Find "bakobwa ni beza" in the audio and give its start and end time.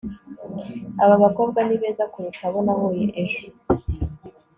1.23-2.03